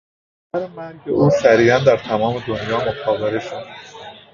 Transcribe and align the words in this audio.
خبر 0.51 0.67
مرگ 0.67 1.09
او 1.09 1.29
سریعا 1.29 1.79
در 1.79 1.97
تمام 1.97 2.39
دنیا 2.39 2.85
مخابره 2.89 3.39
شد. 3.39 3.65